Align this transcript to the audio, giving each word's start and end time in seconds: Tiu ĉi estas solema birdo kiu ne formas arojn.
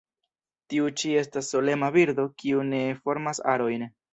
Tiu 0.73 0.87
ĉi 1.01 1.11
estas 1.19 1.51
solema 1.55 1.91
birdo 1.99 2.27
kiu 2.45 2.67
ne 2.73 2.83
formas 3.05 3.47
arojn. 3.55 3.89